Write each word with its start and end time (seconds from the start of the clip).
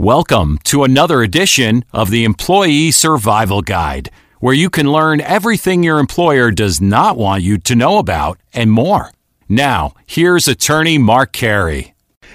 Welcome 0.00 0.58
to 0.62 0.84
another 0.84 1.22
edition 1.22 1.84
of 1.92 2.12
the 2.12 2.22
Employee 2.22 2.92
Survival 2.92 3.62
Guide, 3.62 4.12
where 4.38 4.54
you 4.54 4.70
can 4.70 4.92
learn 4.92 5.20
everything 5.20 5.82
your 5.82 5.98
employer 5.98 6.52
does 6.52 6.80
not 6.80 7.16
want 7.16 7.42
you 7.42 7.58
to 7.58 7.74
know 7.74 7.98
about 7.98 8.38
and 8.54 8.70
more. 8.70 9.10
Now, 9.48 9.94
here's 10.06 10.46
attorney 10.46 10.98
Mark 10.98 11.32
Carey. 11.32 11.94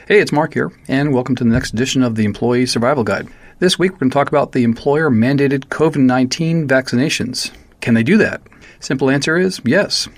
Hey, 0.10 0.20
it's 0.20 0.34
Mark 0.34 0.55
here, 0.55 0.73
and 0.89 1.13
welcome 1.13 1.38
to 1.38 1.46
the 1.46 1.52
next 1.52 1.71
edition 1.71 2.04
of 2.04 2.15
the 2.15 2.26
Employee 2.26 2.65
Survival 2.65 3.05
Guide. 3.05 3.29
This 3.60 3.80
week, 3.80 3.94
we're 3.94 4.00
going 4.00 4.10
to 4.10 4.14
talk 4.14 4.28
about 4.28 4.52
the 4.52 4.66
employer 4.66 5.10
mandated 5.10 5.68
COVID 5.68 6.02
19 6.02 6.68
vaccinations. 6.68 7.56
Can 7.80 7.94
they 7.94 8.04
do 8.04 8.18
that? 8.18 8.42
Simple 8.82 9.10
answer 9.10 9.38
is 9.38 9.62
yes. 9.64 10.10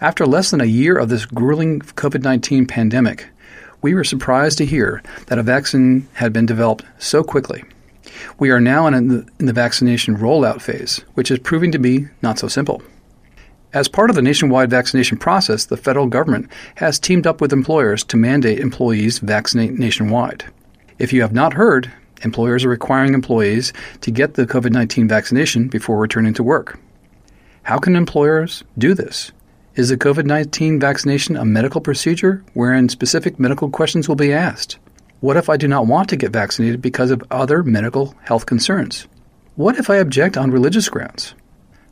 After 0.00 0.24
less 0.24 0.52
than 0.52 0.60
a 0.60 0.66
year 0.66 0.96
of 0.98 1.08
this 1.08 1.26
grueling 1.26 1.80
COVID 1.80 2.22
19 2.22 2.66
pandemic, 2.66 3.26
we 3.82 3.94
were 3.94 4.04
surprised 4.04 4.58
to 4.58 4.66
hear 4.66 5.02
that 5.26 5.38
a 5.38 5.42
vaccine 5.42 6.06
had 6.14 6.32
been 6.32 6.46
developed 6.46 6.84
so 6.98 7.22
quickly. 7.22 7.64
We 8.38 8.50
are 8.50 8.60
now 8.60 8.86
in 8.86 9.08
the, 9.08 9.26
in 9.38 9.46
the 9.46 9.52
vaccination 9.52 10.16
rollout 10.16 10.60
phase, 10.60 11.04
which 11.14 11.30
is 11.30 11.38
proving 11.38 11.72
to 11.72 11.78
be 11.78 12.06
not 12.22 12.38
so 12.38 12.48
simple. 12.48 12.82
As 13.72 13.88
part 13.88 14.10
of 14.10 14.16
the 14.16 14.22
nationwide 14.22 14.68
vaccination 14.68 15.16
process, 15.16 15.66
the 15.66 15.76
federal 15.76 16.06
government 16.06 16.50
has 16.74 16.98
teamed 16.98 17.26
up 17.26 17.40
with 17.40 17.52
employers 17.52 18.02
to 18.04 18.16
mandate 18.16 18.58
employees 18.58 19.20
vaccinate 19.20 19.74
nationwide. 19.74 20.44
If 20.98 21.12
you 21.12 21.22
have 21.22 21.32
not 21.32 21.54
heard, 21.54 21.90
employers 22.22 22.64
are 22.64 22.68
requiring 22.68 23.14
employees 23.14 23.72
to 24.00 24.10
get 24.10 24.34
the 24.34 24.46
COVID 24.46 24.72
19 24.72 25.06
vaccination 25.06 25.68
before 25.68 25.98
returning 25.98 26.34
to 26.34 26.42
work. 26.42 26.78
How 27.62 27.78
can 27.78 27.94
employers 27.94 28.64
do 28.76 28.92
this? 28.92 29.30
Is 29.80 29.88
the 29.88 29.96
COVID 29.96 30.26
19 30.26 30.78
vaccination 30.78 31.38
a 31.38 31.44
medical 31.46 31.80
procedure 31.80 32.44
wherein 32.52 32.90
specific 32.90 33.40
medical 33.40 33.70
questions 33.70 34.08
will 34.08 34.14
be 34.14 34.30
asked? 34.30 34.78
What 35.20 35.38
if 35.38 35.48
I 35.48 35.56
do 35.56 35.66
not 35.66 35.86
want 35.86 36.10
to 36.10 36.18
get 36.18 36.32
vaccinated 36.32 36.82
because 36.82 37.10
of 37.10 37.24
other 37.30 37.62
medical 37.62 38.14
health 38.24 38.44
concerns? 38.44 39.08
What 39.54 39.78
if 39.78 39.88
I 39.88 39.96
object 39.96 40.36
on 40.36 40.50
religious 40.50 40.90
grounds? 40.90 41.34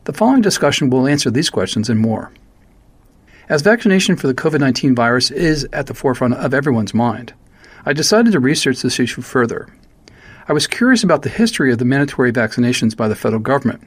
The 0.05 0.12
following 0.12 0.42
discussion 0.42 0.91
will 0.91 1.06
answer 1.06 1.30
these 1.30 1.48
questions 1.48 1.89
and 1.89 1.98
more. 1.98 2.30
As 3.48 3.62
vaccination 3.62 4.17
for 4.17 4.27
the 4.27 4.34
COVID 4.34 4.61
19 4.61 4.95
virus 4.95 5.30
is 5.30 5.67
at 5.73 5.86
the 5.86 5.95
forefront 5.95 6.34
of 6.34 6.52
everyone's 6.52 6.92
mind, 6.92 7.33
I 7.86 7.95
decided 7.95 8.34
to 8.34 8.39
research 8.39 8.83
this 8.83 9.00
issue 9.00 9.23
further. 9.23 9.67
I 10.47 10.52
was 10.52 10.67
curious 10.67 11.02
about 11.02 11.23
the 11.23 11.30
history 11.30 11.73
of 11.73 11.78
the 11.78 11.86
mandatory 11.86 12.33
vaccinations 12.33 12.95
by 12.95 13.08
the 13.08 13.17
federal 13.17 13.41
government 13.41 13.80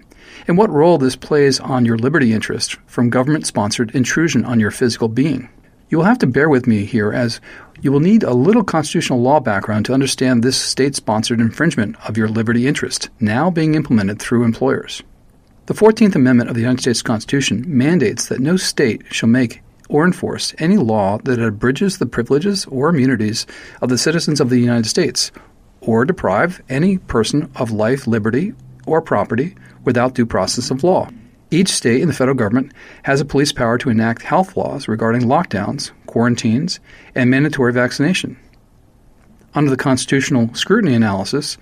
and 0.48 0.58
what 0.58 0.70
role 0.70 0.98
this 0.98 1.16
plays 1.16 1.60
on 1.60 1.86
your 1.86 1.98
liberty 1.98 2.34
interest 2.34 2.74
from 2.86 3.10
government 3.10 3.46
sponsored 3.48 3.92
intrusion 3.96 4.46
on 4.46 4.60
your 4.60 4.72
physical 4.72 5.08
being. 5.08 5.50
You 5.90 5.98
will 5.98 6.06
have 6.06 6.20
to 6.20 6.28
bear 6.28 6.50
with 6.50 6.68
me 6.68 6.86
here 6.86 7.12
as 7.12 7.42
you 7.82 7.92
will 7.92 8.00
need 8.00 8.24
a 8.24 8.34
little 8.34 8.64
constitutional 8.64 9.22
law 9.22 9.40
background 9.40 9.86
to 9.86 9.94
understand 9.94 10.42
this 10.42 10.56
state 10.56 10.96
sponsored 10.96 11.42
infringement 11.42 11.96
of 12.08 12.18
your 12.18 12.30
liberty 12.30 12.68
interest 12.68 13.10
now 13.20 13.50
being 13.50 13.76
implemented 13.76 14.20
through 14.20 14.46
employers. 14.46 15.04
The 15.66 15.74
14th 15.74 16.16
Amendment 16.16 16.50
of 16.50 16.56
the 16.56 16.62
United 16.62 16.82
States 16.82 17.02
Constitution 17.02 17.64
mandates 17.68 18.28
that 18.28 18.40
no 18.40 18.58
state 18.58 19.04
shall 19.12 19.30
make 19.30 19.62
or 19.90 20.06
enforce 20.06 20.56
any 20.58 20.78
law 20.78 21.18
that 21.20 21.42
abridges 21.42 21.98
the 21.98 22.06
privileges 22.06 22.66
or 22.66 22.90
immunities 22.90 23.46
of 23.82 23.90
the 23.90 23.98
citizens 23.98 24.40
of 24.40 24.50
the 24.50 24.60
United 24.60 24.88
States, 24.88 25.32
or 25.82 26.06
deprive 26.06 26.62
any 26.70 26.98
person 26.98 27.52
of 27.56 27.72
life, 27.72 28.08
liberty, 28.08 28.54
or 28.86 29.02
property 29.02 29.56
without 29.84 30.14
due 30.14 30.26
process 30.26 30.72
of 30.72 30.84
law. 30.84 31.10
Each 31.54 31.70
state 31.70 32.02
and 32.02 32.10
the 32.10 32.14
federal 32.16 32.38
government 32.38 32.72
has 33.04 33.20
a 33.20 33.26
police 33.26 33.52
power 33.52 33.78
to 33.80 33.90
enact 33.90 34.22
health 34.22 34.56
laws 34.56 34.88
regarding 34.88 35.24
lockdowns, 35.24 35.92
quarantines, 36.06 36.80
and 37.14 37.30
mandatory 37.30 37.74
vaccination. 37.74 38.38
Under 39.54 39.70
the 39.70 39.76
constitutional 39.76 40.54
scrutiny 40.54 40.96
analysis, 40.96 41.58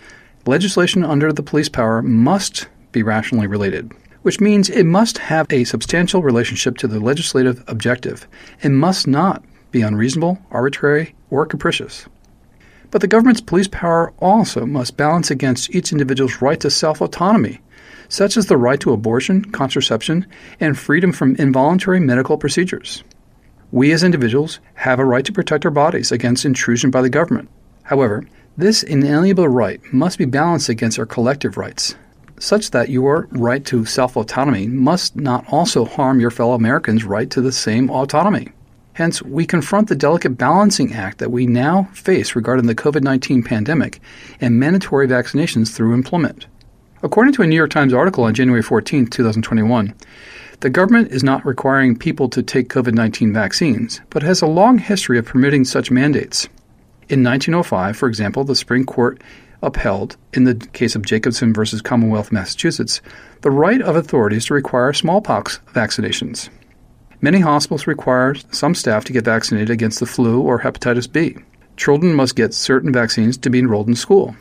legislation 0.46 1.04
under 1.04 1.34
the 1.34 1.42
police 1.42 1.70
power 1.70 2.04
must 2.04 2.68
be 2.92 3.02
rationally 3.02 3.48
related, 3.48 3.92
which 4.22 4.40
means 4.40 4.70
it 4.70 4.86
must 4.86 5.18
have 5.18 5.48
a 5.50 5.64
substantial 5.64 6.22
relationship 6.22 6.78
to 6.78 6.88
the 6.88 7.00
legislative 7.00 7.64
objective 7.68 8.28
and 8.62 8.80
must 8.80 9.08
not 9.08 9.44
be 9.72 9.82
unreasonable, 9.82 10.38
arbitrary, 10.52 11.16
or 11.32 11.48
capricious. 11.48 12.06
But 12.92 13.02
the 13.02 13.08
government's 13.08 13.42
police 13.42 13.68
power 13.68 14.14
also 14.20 14.66
must 14.66 14.98
balance 14.98 15.30
against 15.32 15.74
each 15.76 15.92
individual's 15.92 16.42
right 16.42 16.60
to 16.60 16.70
self 16.70 17.02
autonomy 17.02 17.62
such 18.10 18.36
as 18.36 18.48
the 18.48 18.58
right 18.58 18.80
to 18.82 18.92
abortion, 18.92 19.46
contraception, 19.46 20.26
and 20.60 20.78
freedom 20.78 21.12
from 21.14 21.36
involuntary 21.36 22.00
medical 22.00 22.38
procedures. 22.38 23.04
We 23.72 23.92
as 23.92 24.04
individuals 24.04 24.60
have 24.74 25.00
a 25.00 25.06
right 25.06 25.24
to 25.26 25.32
protect 25.32 25.64
our 25.64 25.72
bodies 25.72 26.12
against 26.12 26.44
intrusion 26.44 26.90
by 26.90 27.04
the 27.04 27.10
government. 27.10 27.50
However, 27.84 28.26
this 28.58 28.84
inalienable 28.84 29.48
right 29.48 29.80
must 29.94 30.18
be 30.18 30.26
balanced 30.26 30.70
against 30.70 30.98
our 31.00 31.06
collective 31.06 31.56
rights, 31.56 31.96
such 32.40 32.72
that 32.72 32.90
your 32.90 33.28
right 33.32 33.64
to 33.66 33.86
self 33.86 34.18
autonomy 34.18 34.68
must 34.68 35.16
not 35.16 35.46
also 35.54 35.86
harm 35.86 36.20
your 36.20 36.32
fellow 36.32 36.54
Americans' 36.54 37.06
right 37.06 37.30
to 37.30 37.42
the 37.42 37.52
same 37.52 37.90
autonomy. 37.92 38.50
Hence, 39.00 39.22
we 39.22 39.46
confront 39.46 39.88
the 39.88 39.96
delicate 39.96 40.32
balancing 40.32 40.92
act 40.92 41.20
that 41.20 41.32
we 41.32 41.48
now 41.48 41.84
face 41.94 42.36
regarding 42.36 42.68
the 42.68 42.76
COVID 42.76 43.02
19 43.02 43.44
pandemic 43.44 44.02
and 44.42 44.60
mandatory 44.60 45.08
vaccinations 45.08 45.74
through 45.74 45.94
employment. 45.94 46.48
According 47.02 47.32
to 47.36 47.42
a 47.42 47.48
New 47.48 47.56
York 47.56 47.70
Times 47.70 47.94
article 47.94 48.26
on 48.26 48.34
January 48.34 48.62
14, 48.62 49.08
2021, 49.08 49.96
the 50.60 50.70
government 50.70 51.14
is 51.14 51.24
not 51.24 51.46
requiring 51.46 51.98
people 51.98 52.28
to 52.28 52.44
take 52.44 52.68
COVID 52.68 52.94
19 52.94 53.32
vaccines, 53.32 54.02
but 54.10 54.22
has 54.22 54.42
a 54.42 54.46
long 54.46 54.78
history 54.78 55.18
of 55.18 55.26
permitting 55.26 55.64
such 55.64 55.90
mandates. 55.90 56.50
In 57.08 57.24
1905, 57.24 57.96
for 57.96 58.10
example, 58.10 58.44
the 58.44 58.54
Supreme 58.54 58.84
Court 58.84 59.22
upheld, 59.64 60.18
in 60.34 60.44
the 60.44 60.56
case 60.74 60.98
of 60.98 61.06
Jacobson 61.06 61.54
versus 61.54 61.82
Commonwealth 61.82 62.34
Massachusetts, 62.34 63.00
the 63.44 63.52
right 63.52 63.82
of 63.82 63.96
authorities 63.96 64.48
to 64.48 64.54
require 64.54 64.92
smallpox 64.92 65.62
vaccinations. 65.74 66.50
Many 67.22 67.40
hospitals 67.40 67.86
require 67.86 68.36
some 68.52 68.74
staff 68.74 69.04
to 69.06 69.14
get 69.14 69.26
vaccinated 69.26 69.70
against 69.70 70.00
the 70.00 70.06
flu 70.06 70.42
or 70.42 70.62
hepatitis 70.62 71.12
B. 71.12 71.36
Children 71.76 72.16
must 72.16 72.38
get 72.38 72.54
certain 72.54 72.94
vaccines 72.94 73.38
to 73.40 73.50
be 73.50 73.60
enrolled 73.60 73.90
in 73.90 73.96
school. 73.96 74.36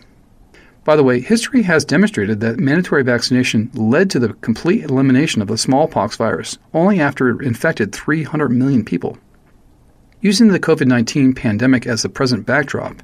By 0.85 0.95
the 0.95 1.03
way, 1.03 1.21
history 1.21 1.63
has 1.63 1.85
demonstrated 1.85 2.39
that 2.41 2.61
mandatory 2.61 3.03
vaccination 3.03 3.69
led 3.75 4.11
to 4.11 4.21
the 4.21 4.33
complete 4.35 4.85
elimination 4.85 5.43
of 5.43 5.49
the 5.49 5.59
smallpox 5.59 6.17
virus 6.17 6.57
only 6.73 7.01
after 7.01 7.29
it 7.29 7.45
infected 7.45 7.93
300 7.93 8.49
million 8.49 8.85
people. 8.85 9.19
Using 10.21 10.49
the 10.49 10.61
COVID 10.61 10.87
19 10.87 11.35
pandemic 11.35 11.87
as 11.87 12.03
the 12.03 12.09
present 12.09 12.47
backdrop, 12.47 13.03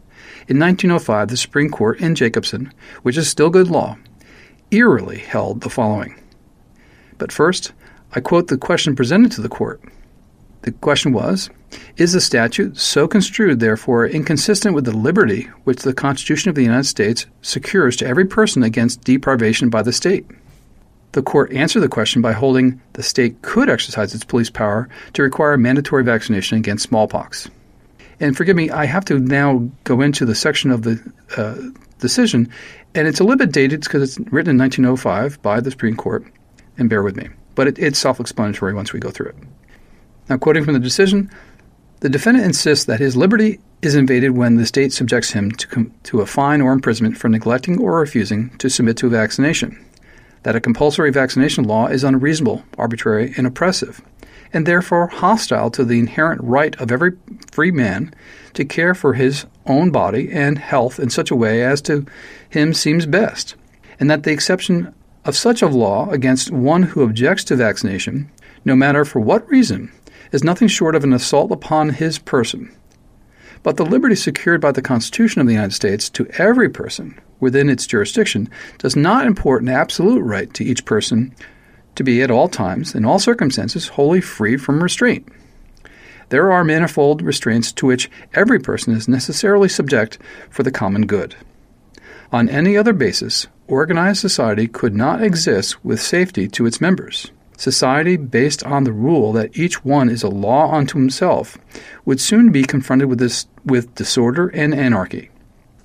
in 0.49 0.59
1905 0.59 1.29
the 1.29 1.37
Supreme 1.37 1.69
Court 1.69 2.01
in 2.01 2.15
Jacobson, 2.15 2.73
which 3.03 3.17
is 3.17 3.29
still 3.29 3.51
good 3.51 3.69
law, 3.69 3.99
eerily 4.71 5.19
held 5.19 5.61
the 5.61 5.69
following. 5.69 6.19
But 7.19 7.33
first, 7.33 7.73
I 8.17 8.21
quote 8.21 8.47
the 8.47 8.57
question 8.57 8.95
presented 8.95 9.33
to 9.33 9.41
the 9.41 9.49
court. 9.49 9.81
The 10.63 10.71
question 10.71 11.13
was 11.13 11.51
Is 11.97 12.13
the 12.13 12.21
statute 12.21 12.79
so 12.79 13.09
construed, 13.09 13.59
therefore, 13.59 14.07
inconsistent 14.07 14.75
with 14.75 14.85
the 14.85 14.97
liberty 14.97 15.43
which 15.65 15.83
the 15.83 15.93
Constitution 15.93 16.49
of 16.49 16.55
the 16.55 16.63
United 16.63 16.85
States 16.85 17.27
secures 17.43 17.97
to 17.97 18.07
every 18.07 18.25
person 18.25 18.63
against 18.63 19.03
deprivation 19.03 19.69
by 19.69 19.83
the 19.83 19.93
state? 19.93 20.27
The 21.13 21.23
court 21.23 21.53
answered 21.53 21.81
the 21.81 21.89
question 21.89 22.23
by 22.23 22.33
holding 22.33 22.81
the 22.93 23.03
state 23.03 23.43
could 23.43 23.69
exercise 23.69 24.15
its 24.15 24.25
police 24.25 24.51
power 24.51 24.89
to 25.13 25.23
require 25.23 25.57
mandatory 25.57 26.05
vaccination 26.05 26.57
against 26.57 26.89
smallpox. 26.89 27.49
And 28.21 28.37
forgive 28.37 28.57
me, 28.57 28.71
I 28.71 28.85
have 28.87 29.05
to 29.07 29.19
now 29.19 29.69
go 29.83 30.01
into 30.01 30.25
the 30.25 30.35
section 30.37 30.71
of 30.71 30.83
the 30.83 31.01
uh, 31.37 31.57
decision, 31.99 32.49
and 32.95 33.09
it's 33.09 33.19
a 33.19 33.25
little 33.25 33.39
bit 33.39 33.53
dated 33.53 33.81
because 33.81 34.03
it's 34.03 34.33
written 34.33 34.53
in 34.53 34.59
1905 34.59 35.43
by 35.43 35.61
the 35.61 35.73
Supreme 35.73 35.97
Court, 35.97 36.25
and 36.79 36.89
bear 36.89 37.03
with 37.03 37.17
me. 37.17 37.29
But 37.55 37.69
it, 37.69 37.79
it's 37.79 37.99
self 37.99 38.21
explanatory 38.21 38.75
once 38.75 38.93
we 38.93 39.01
go 39.01 39.11
through 39.11 39.29
it. 39.31 39.37
Now, 40.29 40.39
quoting 40.39 40.65
from 40.65 40.75
the 40.75 40.81
decision, 40.81 41.31
the 42.01 42.09
defendant 42.09 42.47
insists 42.47 42.85
that 42.87 43.01
his 43.01 43.17
liberty 43.17 43.61
is 43.83 43.95
invaded 43.95 44.31
when 44.31 44.57
the 44.57 44.67
state 44.67 44.93
subjects 44.93 45.33
him 45.33 45.51
to, 45.53 45.67
com- 45.67 45.95
to 46.05 46.21
a 46.21 46.27
fine 46.27 46.61
or 46.61 46.73
imprisonment 46.73 47.19
for 47.19 47.29
neglecting 47.29 47.81
or 47.81 47.99
refusing 47.99 48.51
to 48.59 48.71
submit 48.71 48.97
to 48.99 49.07
a 49.07 49.11
vaccination, 49.11 49.83
that 50.43 50.57
a 50.57 50.61
compulsory 50.61 51.11
vaccination 51.11 51.65
law 51.65 51.87
is 51.87 52.05
unreasonable, 52.05 52.65
arbitrary, 52.79 53.35
and 53.37 53.47
oppressive, 53.47 54.03
and 54.53 54.67
therefore 54.67 55.07
hostile 55.09 55.71
to 55.71 55.85
the 55.85 55.99
inherent 55.99 56.43
right 56.43 56.79
of 56.81 56.91
every 56.91 57.13
free 57.53 57.71
man 57.71 58.15
to 58.55 58.65
care 58.65 58.95
for 58.95 59.15
his 59.15 59.47
own 59.67 59.91
body 59.91 60.31
and 60.31 60.59
health 60.59 60.99
in 60.99 61.11
such 61.11 61.31
a 61.31 61.37
way 61.37 61.63
as 61.63 61.81
to 61.83 62.07
him 62.49 62.73
seems 62.73 63.07
best, 63.07 63.55
and 63.99 64.11
that 64.11 64.23
the 64.23 64.33
exception 64.33 64.95
of 65.25 65.37
such 65.37 65.63
a 65.63 65.69
law 65.69 66.11
against 66.11 66.51
one 66.51 66.83
who 66.83 67.03
objects 67.03 67.45
to 67.45 67.57
vaccination, 67.57 68.31
no 68.65 68.77
matter 68.77 69.05
for 69.05 69.21
what 69.21 69.49
reason, 69.49 69.91
is 70.33 70.45
nothing 70.45 70.69
short 70.69 70.95
of 70.95 71.05
an 71.05 71.13
assault 71.13 71.51
upon 71.51 71.91
his 71.91 72.19
person. 72.19 72.75
But 73.63 73.77
the 73.77 73.87
liberty 73.87 74.15
secured 74.15 74.61
by 74.61 74.73
the 74.73 74.83
Constitution 74.83 75.41
of 75.41 75.47
the 75.47 75.55
United 75.55 75.73
States 75.73 76.11
to 76.11 76.27
every 76.39 76.69
person 76.69 77.19
within 77.41 77.71
its 77.71 77.87
jurisdiction 77.87 78.49
does 78.79 78.97
not 78.97 79.27
import 79.27 79.63
an 79.63 79.69
absolute 79.69 80.21
right 80.21 80.53
to 80.55 80.65
each 80.65 80.85
person 80.85 81.35
to 81.95 82.05
be 82.05 82.23
at 82.23 82.31
all 82.31 82.49
times, 82.49 82.95
in 82.95 83.05
all 83.05 83.19
circumstances, 83.19 83.89
wholly 83.89 84.21
free 84.21 84.57
from 84.57 84.83
restraint. 84.83 85.29
There 86.31 86.51
are 86.51 86.65
manifold 86.65 87.23
restraints 87.23 87.71
to 87.73 87.87
which 87.87 88.11
every 88.33 88.59
person 88.59 88.95
is 88.95 89.09
necessarily 89.09 89.69
subject 89.69 90.19
for 90.51 90.63
the 90.63 90.71
common 90.71 91.07
good. 91.07 91.37
On 92.33 92.49
any 92.49 92.77
other 92.77 92.93
basis, 92.93 93.47
organized 93.69 94.21
society 94.21 94.67
could 94.67 94.95
not 94.95 95.23
exist 95.23 95.85
with 95.85 96.01
safety 96.01 96.49
to 96.49 96.67
its 96.67 96.81
members. 96.81 97.31
Society 97.57 98.17
based 98.17 98.65
on 98.65 98.85
the 98.85 98.93
rule 98.93 99.33
that 99.33 99.57
each 99.57 99.85
one 99.85 100.09
is 100.09 100.23
a 100.23 100.29
law 100.29 100.73
unto 100.73 100.99
himself 100.99 101.57
would 102.05 102.21
soon 102.21 102.51
be 102.51 102.65
confronted 102.65 103.09
with, 103.09 103.19
this, 103.19 103.47
with 103.65 103.95
disorder 103.95 104.49
and 104.49 104.75
anarchy. 104.75 105.31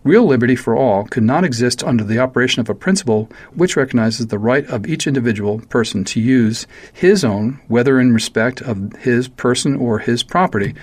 Real 0.04 0.26
liberty 0.26 0.56
for 0.56 0.76
all 0.76 1.04
could 1.04 1.24
not 1.24 1.44
exist 1.44 1.84
under 1.84 2.04
the 2.04 2.20
operation 2.20 2.62
of 2.62 2.70
a 2.70 2.76
principle 2.76 3.30
which 3.54 3.76
recognizes 3.76 4.28
the 4.28 4.40
right 4.40 4.66
of 4.68 4.88
each 4.88 5.06
individual 5.06 5.60
person 5.70 6.04
to 6.06 6.22
use 6.22 6.66
his 6.94 7.24
own, 7.26 7.60
whether 7.68 8.00
in 8.00 8.14
respect 8.14 8.62
of 8.62 8.94
his 9.00 9.28
person 9.28 9.76
or 9.76 10.00
his 10.00 10.24
property, 10.24 10.74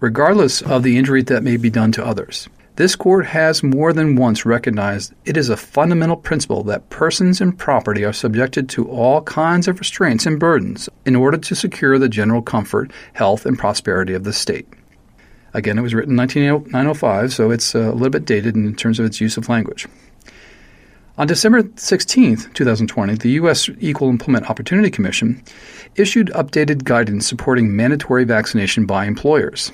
regardless 0.00 0.62
of 0.62 0.82
the 0.82 0.96
injury 0.96 1.22
that 1.22 1.42
may 1.42 1.56
be 1.56 1.70
done 1.70 1.92
to 1.92 2.06
others. 2.06 2.48
This 2.76 2.96
court 2.96 3.26
has 3.26 3.62
more 3.62 3.92
than 3.92 4.16
once 4.16 4.46
recognized 4.46 5.12
it 5.26 5.36
is 5.36 5.50
a 5.50 5.58
fundamental 5.58 6.16
principle 6.16 6.64
that 6.64 6.88
persons 6.88 7.38
and 7.38 7.58
property 7.58 8.02
are 8.02 8.14
subjected 8.14 8.70
to 8.70 8.88
all 8.88 9.20
kinds 9.22 9.68
of 9.68 9.78
restraints 9.78 10.24
and 10.24 10.40
burdens 10.40 10.88
in 11.04 11.14
order 11.14 11.36
to 11.36 11.54
secure 11.54 11.98
the 11.98 12.08
general 12.08 12.40
comfort, 12.40 12.90
health, 13.12 13.44
and 13.44 13.58
prosperity 13.58 14.14
of 14.14 14.24
the 14.24 14.32
state. 14.32 14.66
Again, 15.52 15.76
it 15.76 15.82
was 15.82 15.92
written 15.92 16.12
in 16.12 16.16
1905, 16.16 17.32
so 17.34 17.50
it's 17.50 17.74
uh, 17.74 17.80
a 17.80 17.92
little 17.92 18.08
bit 18.08 18.24
dated 18.24 18.56
in 18.56 18.74
terms 18.74 18.98
of 18.98 19.04
its 19.04 19.20
use 19.20 19.36
of 19.36 19.50
language. 19.50 19.86
On 21.18 21.26
December 21.26 21.68
16, 21.76 22.52
2020, 22.54 23.16
the 23.16 23.32
U.S. 23.32 23.68
Equal 23.80 24.08
Employment 24.08 24.48
Opportunity 24.48 24.90
Commission 24.90 25.42
issued 25.96 26.28
updated 26.28 26.84
guidance 26.84 27.26
supporting 27.26 27.76
mandatory 27.76 28.24
vaccination 28.24 28.86
by 28.86 29.04
employers 29.04 29.72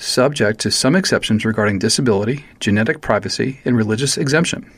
subject 0.00 0.60
to 0.60 0.70
some 0.70 0.96
exceptions 0.96 1.44
regarding 1.44 1.78
disability, 1.78 2.44
genetic 2.58 3.00
privacy, 3.00 3.60
and 3.64 3.76
religious 3.76 4.16
exemption. 4.16 4.70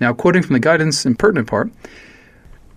Now, 0.00 0.12
quoting 0.12 0.42
from 0.42 0.54
the 0.54 0.60
guidance 0.60 1.04
in 1.04 1.16
pertinent 1.16 1.48
part, 1.48 1.70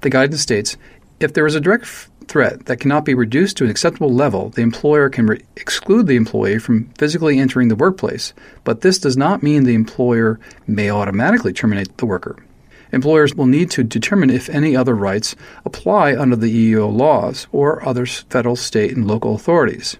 the 0.01 0.09
guidance 0.09 0.41
states 0.41 0.77
if 1.19 1.33
there 1.33 1.45
is 1.45 1.55
a 1.55 1.61
direct 1.61 1.83
f- 1.83 2.09
threat 2.27 2.65
that 2.65 2.79
cannot 2.79 3.05
be 3.05 3.13
reduced 3.13 3.57
to 3.57 3.63
an 3.63 3.69
acceptable 3.69 4.13
level, 4.13 4.49
the 4.49 4.61
employer 4.61 5.09
can 5.09 5.27
re- 5.27 5.41
exclude 5.55 6.07
the 6.07 6.17
employee 6.17 6.59
from 6.59 6.89
physically 6.97 7.39
entering 7.39 7.69
the 7.69 7.75
workplace, 7.75 8.33
but 8.63 8.81
this 8.81 8.97
does 8.97 9.15
not 9.15 9.43
mean 9.43 9.63
the 9.63 9.75
employer 9.75 10.39
may 10.67 10.89
automatically 10.89 11.53
terminate 11.53 11.97
the 11.97 12.05
worker. 12.05 12.35
Employers 12.91 13.33
will 13.35 13.45
need 13.45 13.71
to 13.71 13.83
determine 13.83 14.29
if 14.29 14.49
any 14.49 14.75
other 14.75 14.93
rights 14.93 15.35
apply 15.63 16.15
under 16.15 16.35
the 16.35 16.73
EEO 16.73 16.93
laws 16.95 17.47
or 17.51 17.87
other 17.87 18.05
federal, 18.05 18.55
state, 18.55 18.95
and 18.95 19.07
local 19.07 19.35
authorities. 19.35 19.97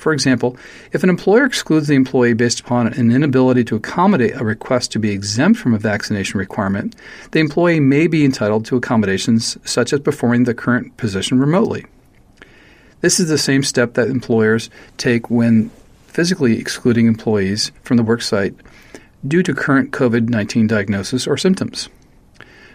For 0.00 0.14
example, 0.14 0.56
if 0.92 1.04
an 1.04 1.10
employer 1.10 1.44
excludes 1.44 1.86
the 1.86 1.94
employee 1.94 2.32
based 2.32 2.60
upon 2.60 2.86
an 2.86 3.12
inability 3.12 3.64
to 3.64 3.76
accommodate 3.76 4.34
a 4.34 4.42
request 4.42 4.92
to 4.92 4.98
be 4.98 5.10
exempt 5.10 5.60
from 5.60 5.74
a 5.74 5.78
vaccination 5.78 6.40
requirement, 6.40 6.96
the 7.32 7.38
employee 7.38 7.80
may 7.80 8.06
be 8.06 8.24
entitled 8.24 8.64
to 8.64 8.76
accommodations 8.76 9.58
such 9.62 9.92
as 9.92 10.00
performing 10.00 10.44
the 10.44 10.54
current 10.54 10.96
position 10.96 11.38
remotely. 11.38 11.84
This 13.02 13.20
is 13.20 13.28
the 13.28 13.36
same 13.36 13.62
step 13.62 13.92
that 13.94 14.08
employers 14.08 14.70
take 14.96 15.28
when 15.28 15.70
physically 16.06 16.58
excluding 16.58 17.06
employees 17.06 17.70
from 17.82 17.98
the 17.98 18.02
worksite 18.02 18.54
due 19.28 19.42
to 19.42 19.54
current 19.54 19.90
COVID 19.90 20.30
19 20.30 20.66
diagnosis 20.66 21.26
or 21.26 21.36
symptoms. 21.36 21.90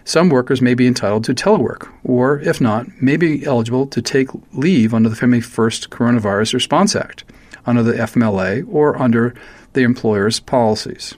Some 0.07 0.30
workers 0.30 0.62
may 0.62 0.75
be 0.75 0.86
entitled 0.86 1.24
to 1.24 1.34
telework, 1.34 1.92
or 2.04 2.40
if 2.40 2.62
not, 2.62 3.02
may 3.02 3.18
be 3.18 3.44
eligible 3.44 3.88
to 3.88 4.04
take 4.04 4.30
leave 4.54 4.94
under 4.94 5.10
the 5.10 5.16
Family 5.16 5.42
First 5.42 5.90
Coronavirus 5.90 6.54
Response 6.54 6.96
Act, 6.96 7.24
under 7.66 7.81
the 7.81 7.94
FMLA, 7.94 8.63
or 8.72 8.96
under 9.02 9.34
the 9.74 9.81
employer's 9.81 10.40
policies. 10.40 11.16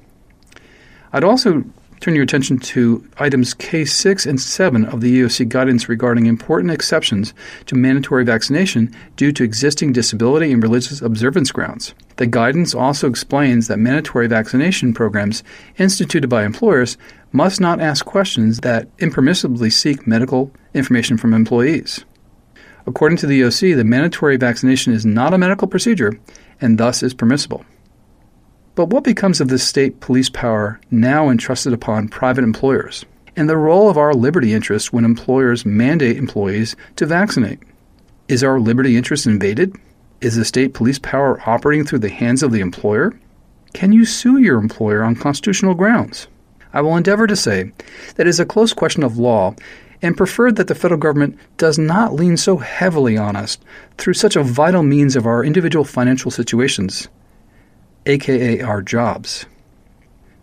I'd 1.11 1.25
also 1.25 1.65
turn 1.99 2.15
your 2.15 2.23
attention 2.23 2.59
to 2.59 3.07
items 3.17 3.53
K6 3.53 4.25
and 4.25 4.39
7 4.39 4.85
of 4.85 5.01
the 5.01 5.21
EOC 5.21 5.49
guidance 5.49 5.89
regarding 5.89 6.25
important 6.25 6.71
exceptions 6.71 7.33
to 7.65 7.75
mandatory 7.75 8.23
vaccination 8.23 8.93
due 9.15 9.31
to 9.31 9.43
existing 9.43 9.93
disability 9.93 10.51
and 10.51 10.61
religious 10.61 11.01
observance 11.01 11.51
grounds. 11.51 11.93
The 12.17 12.27
guidance 12.27 12.73
also 12.73 13.07
explains 13.07 13.67
that 13.67 13.79
mandatory 13.79 14.27
vaccination 14.27 14.93
programs 14.93 15.43
instituted 15.77 16.29
by 16.29 16.45
employers 16.45 16.97
must 17.31 17.59
not 17.59 17.81
ask 17.81 18.05
questions 18.05 18.59
that 18.59 18.95
impermissibly 18.97 19.71
seek 19.71 20.07
medical 20.07 20.51
information 20.73 21.17
from 21.17 21.33
employees. 21.33 22.05
According 22.85 23.17
to 23.17 23.27
the 23.27 23.41
EOC, 23.41 23.75
the 23.75 23.83
mandatory 23.83 24.37
vaccination 24.37 24.93
is 24.93 25.05
not 25.05 25.33
a 25.33 25.37
medical 25.37 25.67
procedure 25.67 26.17
and 26.61 26.77
thus 26.77 27.03
is 27.03 27.13
permissible. 27.13 27.65
But 28.77 28.91
what 28.91 29.03
becomes 29.03 29.41
of 29.41 29.47
this 29.47 29.67
state 29.67 30.01
police 30.01 30.29
power 30.29 30.79
now 30.91 31.31
entrusted 31.31 31.73
upon 31.73 32.09
private 32.09 32.43
employers? 32.43 33.05
And 33.35 33.49
the 33.49 33.57
role 33.57 33.89
of 33.89 33.97
our 33.97 34.13
liberty 34.13 34.53
interest 34.53 34.93
when 34.93 35.03
employers 35.03 35.65
mandate 35.65 36.15
employees 36.15 36.75
to 36.97 37.07
vaccinate? 37.07 37.57
Is 38.27 38.43
our 38.43 38.59
liberty 38.59 38.95
interest 38.95 39.25
invaded? 39.25 39.75
Is 40.21 40.35
the 40.35 40.45
state 40.45 40.75
police 40.75 40.99
power 40.99 41.41
operating 41.49 41.87
through 41.87 42.05
the 42.05 42.09
hands 42.09 42.43
of 42.43 42.51
the 42.51 42.59
employer? 42.59 43.19
Can 43.73 43.93
you 43.93 44.05
sue 44.05 44.37
your 44.37 44.59
employer 44.59 45.01
on 45.03 45.15
constitutional 45.15 45.73
grounds? 45.73 46.27
I 46.71 46.81
will 46.81 46.97
endeavor 46.97 47.25
to 47.25 47.35
say 47.35 47.71
that 48.13 48.27
it 48.27 48.29
is 48.29 48.39
a 48.39 48.45
close 48.45 48.73
question 48.73 49.01
of 49.01 49.17
law 49.17 49.55
and 50.03 50.15
prefer 50.15 50.51
that 50.51 50.67
the 50.67 50.75
federal 50.75 50.99
government 50.99 51.39
does 51.57 51.79
not 51.79 52.13
lean 52.13 52.37
so 52.37 52.57
heavily 52.57 53.17
on 53.17 53.35
us 53.35 53.57
through 53.97 54.13
such 54.13 54.35
a 54.35 54.43
vital 54.43 54.83
means 54.83 55.15
of 55.15 55.25
our 55.25 55.43
individual 55.43 55.83
financial 55.83 56.29
situations, 56.29 57.07
aka 58.07 58.61
our 58.61 58.81
jobs. 58.81 59.45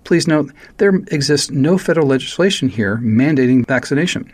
Please 0.05 0.28
note 0.28 0.52
there 0.76 0.94
exists 1.08 1.50
no 1.50 1.78
federal 1.78 2.06
legislation 2.06 2.69
here 2.69 2.99
mandating 2.99 3.66
vaccination, 3.66 4.31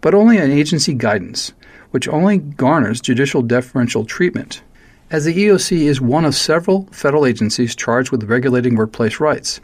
but 0.00 0.14
only 0.14 0.38
an 0.38 0.50
agency 0.50 0.94
guidance, 0.94 1.52
which 1.90 2.08
only 2.08 2.38
garners 2.38 3.00
judicial 3.00 3.42
deferential 3.42 4.04
treatment 4.04 4.62
as 5.10 5.24
the 5.24 5.34
EOC 5.34 5.82
is 5.82 6.00
one 6.00 6.24
of 6.24 6.34
several 6.34 6.86
federal 6.92 7.26
agencies 7.26 7.74
charged 7.74 8.10
with 8.10 8.30
regulating 8.30 8.76
workplace 8.76 9.18
rights. 9.18 9.60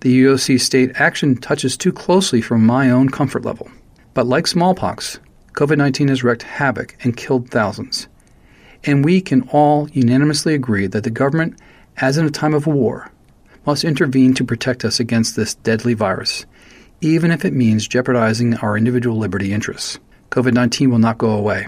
The 0.00 0.22
EOC 0.22 0.60
state 0.60 0.92
action 0.94 1.36
touches 1.36 1.76
too 1.76 1.92
closely 1.92 2.40
from 2.40 2.64
my 2.64 2.90
own 2.90 3.08
comfort 3.08 3.44
level. 3.44 3.68
But 4.14 4.26
like 4.26 4.46
smallpox, 4.46 5.18
COVID 5.54 5.78
19 5.78 6.08
has 6.08 6.22
wreaked 6.22 6.44
havoc 6.44 6.96
and 7.02 7.16
killed 7.16 7.50
thousands. 7.50 8.06
And 8.84 9.04
we 9.04 9.20
can 9.20 9.48
all 9.50 9.88
unanimously 9.90 10.54
agree 10.54 10.86
that 10.86 11.02
the 11.02 11.10
government, 11.10 11.58
as 12.00 12.18
in 12.18 12.26
a 12.26 12.30
time 12.30 12.54
of 12.54 12.66
war, 12.66 13.10
must 13.64 13.84
intervene 13.84 14.34
to 14.34 14.44
protect 14.44 14.84
us 14.84 15.00
against 15.00 15.36
this 15.36 15.54
deadly 15.54 15.94
virus, 15.94 16.46
even 17.00 17.30
if 17.30 17.44
it 17.44 17.52
means 17.52 17.88
jeopardizing 17.88 18.54
our 18.56 18.76
individual 18.76 19.16
liberty 19.16 19.52
interests. 19.52 19.98
COVID 20.30 20.52
19 20.52 20.90
will 20.90 20.98
not 20.98 21.18
go 21.18 21.30
away 21.30 21.66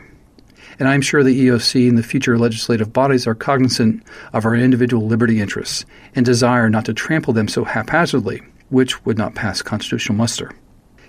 and 0.78 0.88
I'm 0.88 1.00
sure 1.00 1.22
the 1.22 1.46
EOC 1.46 1.88
and 1.88 1.98
the 1.98 2.02
future 2.02 2.38
legislative 2.38 2.92
bodies 2.92 3.26
are 3.26 3.34
cognizant 3.34 4.02
of 4.32 4.44
our 4.44 4.54
individual 4.54 5.06
liberty 5.06 5.40
interests 5.40 5.84
and 6.14 6.24
desire 6.24 6.70
not 6.70 6.84
to 6.86 6.94
trample 6.94 7.32
them 7.32 7.48
so 7.48 7.64
haphazardly, 7.64 8.42
which 8.70 9.04
would 9.04 9.18
not 9.18 9.34
pass 9.34 9.62
constitutional 9.62 10.16
muster. 10.16 10.52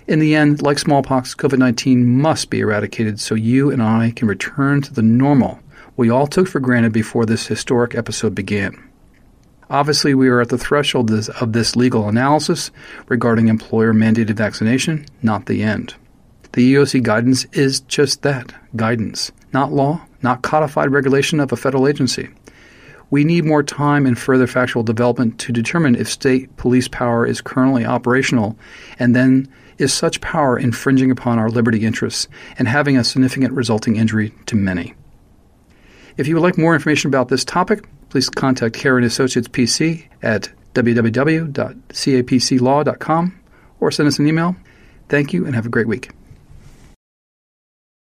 In 0.06 0.18
the 0.18 0.34
end, 0.34 0.60
like 0.62 0.78
smallpox, 0.78 1.34
COVID 1.34 1.58
19 1.58 2.04
must 2.04 2.50
be 2.50 2.60
eradicated 2.60 3.20
so 3.20 3.34
you 3.34 3.70
and 3.70 3.82
I 3.82 4.12
can 4.16 4.26
return 4.26 4.82
to 4.82 4.92
the 4.92 5.02
normal 5.02 5.60
we 5.96 6.08
all 6.08 6.26
took 6.26 6.48
for 6.48 6.60
granted 6.60 6.92
before 6.92 7.26
this 7.26 7.46
historic 7.46 7.94
episode 7.94 8.34
began. 8.34 8.89
Obviously, 9.70 10.14
we 10.14 10.28
are 10.28 10.40
at 10.40 10.48
the 10.48 10.58
threshold 10.58 11.10
of 11.12 11.52
this 11.52 11.76
legal 11.76 12.08
analysis 12.08 12.72
regarding 13.08 13.46
employer 13.46 13.94
mandated 13.94 14.34
vaccination, 14.34 15.06
not 15.22 15.46
the 15.46 15.62
end. 15.62 15.94
The 16.52 16.74
EOC 16.74 17.04
guidance 17.04 17.44
is 17.52 17.80
just 17.82 18.22
that 18.22 18.52
guidance 18.74 19.30
not 19.52 19.72
law, 19.72 20.00
not 20.22 20.42
codified 20.42 20.90
regulation 20.90 21.40
of 21.40 21.52
a 21.52 21.56
federal 21.56 21.88
agency. 21.88 22.28
We 23.10 23.24
need 23.24 23.44
more 23.44 23.62
time 23.62 24.06
and 24.06 24.18
further 24.18 24.46
factual 24.46 24.82
development 24.82 25.38
to 25.40 25.52
determine 25.52 25.96
if 25.96 26.08
state 26.08 26.56
police 26.56 26.86
power 26.86 27.26
is 27.26 27.40
currently 27.40 27.84
operational, 27.84 28.56
and 28.98 29.14
then 29.14 29.48
is 29.78 29.92
such 29.92 30.20
power 30.20 30.58
infringing 30.58 31.10
upon 31.10 31.38
our 31.38 31.48
liberty 31.48 31.84
interests 31.84 32.28
and 32.58 32.68
having 32.68 32.96
a 32.96 33.04
significant 33.04 33.52
resulting 33.54 33.96
injury 33.96 34.32
to 34.46 34.54
many. 34.54 34.94
If 36.16 36.28
you 36.28 36.34
would 36.34 36.42
like 36.42 36.58
more 36.58 36.74
information 36.74 37.08
about 37.08 37.28
this 37.28 37.44
topic, 37.44 37.88
please 38.10 38.28
contact 38.28 38.74
Carey 38.74 38.98
and 38.98 39.06
Associates 39.06 39.48
PC 39.48 40.06
at 40.22 40.50
www.capclaw.com 40.74 43.40
or 43.80 43.90
send 43.90 44.06
us 44.06 44.18
an 44.18 44.26
email. 44.26 44.54
Thank 45.08 45.32
you 45.32 45.46
and 45.46 45.54
have 45.54 45.64
a 45.66 45.70
great 45.70 45.88
week. 45.88 46.10